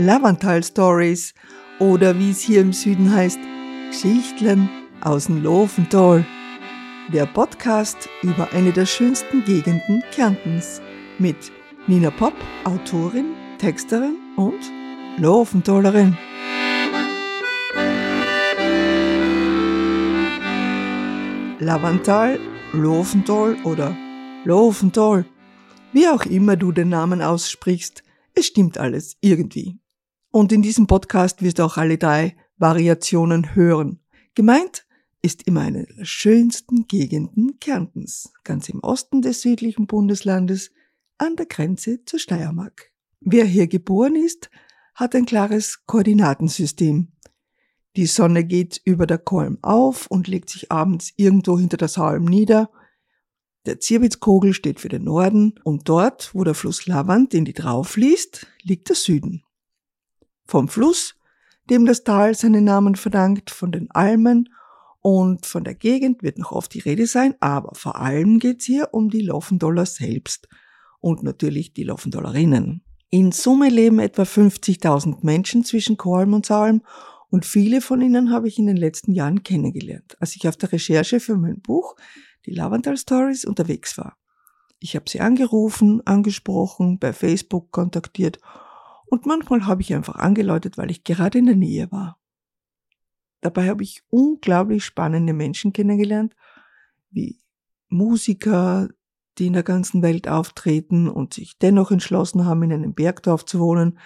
Lavantal 0.00 0.62
Stories 0.62 1.34
oder 1.80 2.16
wie 2.16 2.30
es 2.30 2.40
hier 2.40 2.60
im 2.60 2.72
Süden 2.72 3.12
heißt, 3.12 3.40
Geschichtlen 3.90 4.68
aus 5.00 5.26
dem 5.26 5.42
Lofental. 5.42 6.24
Der 7.12 7.26
Podcast 7.26 8.08
über 8.22 8.48
eine 8.52 8.70
der 8.70 8.86
schönsten 8.86 9.44
Gegenden 9.44 10.04
Kärntens 10.12 10.80
mit 11.18 11.50
Nina 11.88 12.10
Popp, 12.10 12.34
Autorin, 12.62 13.34
Texterin 13.58 14.16
und 14.36 14.60
Lofentalerin. 15.16 16.16
Lavantal, 21.58 22.38
Lofental 22.72 23.56
oder 23.64 23.96
Lofental. 24.44 25.24
Wie 25.92 26.06
auch 26.06 26.24
immer 26.24 26.54
du 26.54 26.70
den 26.70 26.90
Namen 26.90 27.20
aussprichst, 27.20 28.04
es 28.34 28.46
stimmt 28.46 28.78
alles 28.78 29.16
irgendwie. 29.20 29.80
Und 30.30 30.52
in 30.52 30.62
diesem 30.62 30.86
Podcast 30.86 31.42
wirst 31.42 31.58
du 31.58 31.64
auch 31.64 31.76
alle 31.76 31.98
drei 31.98 32.36
Variationen 32.58 33.54
hören. 33.54 34.00
Gemeint 34.34 34.86
ist 35.22 35.46
immer 35.46 35.62
eine 35.62 35.86
der 35.86 36.04
schönsten 36.04 36.86
Gegenden 36.86 37.58
Kärntens, 37.60 38.32
ganz 38.44 38.68
im 38.68 38.80
Osten 38.80 39.22
des 39.22 39.40
südlichen 39.42 39.86
Bundeslandes, 39.86 40.70
an 41.16 41.36
der 41.36 41.46
Grenze 41.46 42.04
zur 42.04 42.20
Steiermark. 42.20 42.92
Wer 43.20 43.44
hier 43.44 43.66
geboren 43.66 44.14
ist, 44.14 44.50
hat 44.94 45.14
ein 45.14 45.26
klares 45.26 45.84
Koordinatensystem. 45.86 47.08
Die 47.96 48.06
Sonne 48.06 48.44
geht 48.44 48.80
über 48.84 49.06
der 49.06 49.18
Kolm 49.18 49.58
auf 49.62 50.06
und 50.06 50.28
legt 50.28 50.50
sich 50.50 50.70
abends 50.70 51.12
irgendwo 51.16 51.58
hinter 51.58 51.76
der 51.76 51.88
Salm 51.88 52.26
nieder. 52.26 52.70
Der 53.66 53.80
Zierwitzkogel 53.80 54.54
steht 54.54 54.78
für 54.78 54.88
den 54.88 55.04
Norden 55.04 55.54
und 55.64 55.88
dort, 55.88 56.34
wo 56.34 56.44
der 56.44 56.54
Fluss 56.54 56.86
Lavand 56.86 57.34
in 57.34 57.44
die 57.44 57.54
Drau 57.54 57.82
fließt, 57.82 58.46
liegt 58.62 58.88
der 58.88 58.96
Süden. 58.96 59.42
Vom 60.48 60.68
Fluss, 60.68 61.14
dem 61.68 61.84
das 61.84 62.04
Tal 62.04 62.34
seinen 62.34 62.64
Namen 62.64 62.96
verdankt, 62.96 63.50
von 63.50 63.70
den 63.70 63.90
Almen 63.90 64.48
und 65.02 65.44
von 65.44 65.62
der 65.62 65.74
Gegend 65.74 66.22
wird 66.22 66.38
noch 66.38 66.52
oft 66.52 66.72
die 66.72 66.78
Rede 66.78 67.06
sein, 67.06 67.34
aber 67.38 67.74
vor 67.74 67.96
allem 67.96 68.38
geht's 68.38 68.64
hier 68.64 68.88
um 68.92 69.10
die 69.10 69.20
Laufendoller 69.20 69.84
selbst 69.84 70.48
und 71.00 71.22
natürlich 71.22 71.74
die 71.74 71.84
Laufendollerinnen. 71.84 72.82
In 73.10 73.30
Summe 73.30 73.68
leben 73.68 73.98
etwa 73.98 74.22
50.000 74.22 75.18
Menschen 75.22 75.64
zwischen 75.64 75.98
Korlm 75.98 76.32
und 76.32 76.46
Salm 76.46 76.80
und 77.28 77.44
viele 77.44 77.82
von 77.82 78.00
ihnen 78.00 78.32
habe 78.32 78.48
ich 78.48 78.58
in 78.58 78.66
den 78.66 78.78
letzten 78.78 79.12
Jahren 79.12 79.42
kennengelernt, 79.42 80.16
als 80.18 80.34
ich 80.34 80.48
auf 80.48 80.56
der 80.56 80.72
Recherche 80.72 81.20
für 81.20 81.36
mein 81.36 81.60
Buch, 81.60 81.94
die 82.46 82.52
Lavandal 82.52 82.96
Stories, 82.96 83.44
unterwegs 83.44 83.98
war. 83.98 84.16
Ich 84.78 84.96
habe 84.96 85.10
sie 85.10 85.20
angerufen, 85.20 86.00
angesprochen, 86.06 86.98
bei 86.98 87.12
Facebook 87.12 87.70
kontaktiert 87.70 88.38
und 89.10 89.26
manchmal 89.26 89.66
habe 89.66 89.82
ich 89.82 89.94
einfach 89.94 90.16
angeläutet, 90.16 90.78
weil 90.78 90.90
ich 90.90 91.04
gerade 91.04 91.38
in 91.38 91.46
der 91.46 91.56
Nähe 91.56 91.90
war. 91.90 92.18
Dabei 93.40 93.68
habe 93.68 93.82
ich 93.82 94.02
unglaublich 94.08 94.84
spannende 94.84 95.32
Menschen 95.32 95.72
kennengelernt, 95.72 96.34
wie 97.10 97.38
Musiker, 97.88 98.88
die 99.38 99.46
in 99.46 99.52
der 99.52 99.62
ganzen 99.62 100.02
Welt 100.02 100.28
auftreten 100.28 101.08
und 101.08 101.34
sich 101.34 101.58
dennoch 101.58 101.90
entschlossen 101.90 102.44
haben, 102.44 102.62
in 102.64 102.72
einem 102.72 102.94
Bergdorf 102.94 103.44
zu 103.44 103.60
wohnen, 103.60 103.98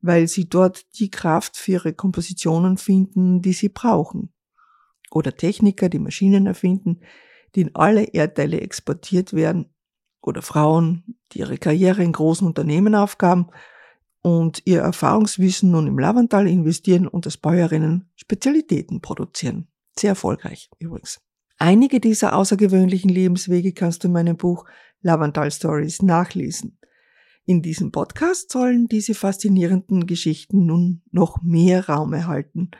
weil 0.00 0.28
sie 0.28 0.48
dort 0.48 0.98
die 0.98 1.10
Kraft 1.10 1.56
für 1.56 1.72
ihre 1.72 1.92
Kompositionen 1.92 2.78
finden, 2.78 3.42
die 3.42 3.52
sie 3.52 3.68
brauchen. 3.68 4.32
Oder 5.10 5.36
Techniker, 5.36 5.88
die 5.88 5.98
Maschinen 5.98 6.46
erfinden, 6.46 7.00
die 7.54 7.62
in 7.62 7.74
alle 7.74 8.04
Erdteile 8.04 8.60
exportiert 8.60 9.32
werden. 9.32 9.74
Oder 10.20 10.42
Frauen, 10.42 11.16
die 11.32 11.40
ihre 11.40 11.58
Karriere 11.58 12.02
in 12.02 12.12
großen 12.12 12.46
Unternehmen 12.46 12.94
aufgaben 12.94 13.48
und 14.26 14.62
ihr 14.64 14.80
Erfahrungswissen 14.80 15.70
nun 15.70 15.86
im 15.86 16.00
Lavantal 16.00 16.48
investieren 16.48 17.06
und 17.06 17.26
als 17.26 17.36
Bäuerinnen 17.36 18.10
Spezialitäten 18.16 19.00
produzieren. 19.00 19.68
Sehr 19.96 20.10
erfolgreich 20.10 20.68
übrigens. 20.80 21.20
Einige 21.58 22.00
dieser 22.00 22.34
außergewöhnlichen 22.34 23.08
Lebenswege 23.08 23.72
kannst 23.72 24.02
du 24.02 24.08
in 24.08 24.14
meinem 24.14 24.36
Buch 24.36 24.64
Lavantal 25.00 25.52
Stories 25.52 26.02
nachlesen. 26.02 26.76
In 27.44 27.62
diesem 27.62 27.92
Podcast 27.92 28.50
sollen 28.50 28.88
diese 28.88 29.14
faszinierenden 29.14 30.08
Geschichten 30.08 30.66
nun 30.66 31.02
noch 31.12 31.40
mehr 31.42 31.88
Raum 31.88 32.12
erhalten. 32.12 32.72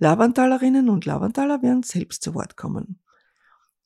Lavantalerinnen 0.00 0.88
und 0.88 1.06
Lavantaler 1.06 1.62
werden 1.62 1.84
selbst 1.84 2.24
zu 2.24 2.34
Wort 2.34 2.56
kommen. 2.56 2.98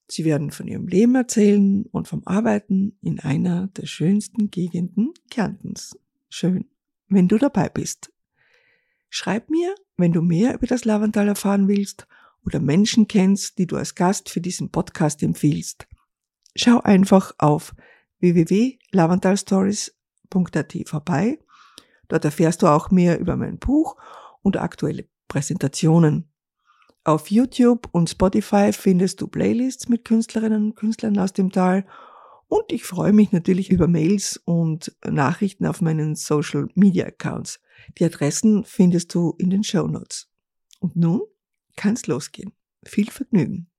Sie 0.08 0.24
werden 0.24 0.50
von 0.50 0.66
ihrem 0.66 0.86
Leben 0.86 1.14
erzählen 1.14 1.84
und 1.92 2.08
vom 2.08 2.22
Arbeiten 2.24 2.96
in 3.02 3.20
einer 3.20 3.66
der 3.66 3.84
schönsten 3.84 4.50
Gegenden 4.50 5.12
Kärntens. 5.28 5.98
Schön, 6.30 6.64
wenn 7.14 7.28
du 7.28 7.38
dabei 7.38 7.68
bist. 7.68 8.12
Schreib 9.10 9.50
mir, 9.50 9.74
wenn 9.96 10.12
du 10.12 10.22
mehr 10.22 10.54
über 10.54 10.66
das 10.66 10.84
Lavantal 10.84 11.28
erfahren 11.28 11.68
willst 11.68 12.06
oder 12.44 12.60
Menschen 12.60 13.08
kennst, 13.08 13.58
die 13.58 13.66
du 13.66 13.76
als 13.76 13.94
Gast 13.94 14.30
für 14.30 14.40
diesen 14.40 14.70
Podcast 14.70 15.22
empfiehlst. 15.22 15.86
Schau 16.56 16.80
einfach 16.80 17.34
auf 17.38 17.74
www.lavantalstories.com 18.20 20.02
www.ecom.at 20.32 20.88
vorbei. 20.88 21.38
Dort 22.08 22.24
erfährst 22.24 22.62
du 22.62 22.66
auch 22.66 22.90
mehr 22.90 23.18
über 23.18 23.36
mein 23.36 23.58
Buch 23.58 23.96
und 24.42 24.56
aktuelle 24.56 25.06
Präsentationen. 25.28 26.28
Auf 27.04 27.30
YouTube 27.30 27.88
und 27.92 28.10
Spotify 28.10 28.72
findest 28.72 29.20
du 29.20 29.26
Playlists 29.26 29.88
mit 29.88 30.04
Künstlerinnen 30.04 30.66
und 30.66 30.76
Künstlern 30.76 31.18
aus 31.18 31.32
dem 31.32 31.50
Tal 31.50 31.84
und 32.52 32.70
ich 32.70 32.84
freue 32.84 33.14
mich 33.14 33.32
natürlich 33.32 33.70
über 33.70 33.88
Mails 33.88 34.38
und 34.44 34.94
Nachrichten 35.08 35.64
auf 35.64 35.80
meinen 35.80 36.14
Social 36.14 36.68
Media 36.74 37.06
Accounts. 37.06 37.60
Die 37.96 38.04
Adressen 38.04 38.64
findest 38.64 39.14
du 39.14 39.34
in 39.38 39.48
den 39.48 39.64
Show 39.64 39.86
Notes. 39.86 40.28
Und 40.78 40.94
nun 40.94 41.22
kann's 41.76 42.06
losgehen. 42.08 42.52
Viel 42.84 43.10
Vergnügen. 43.10 43.71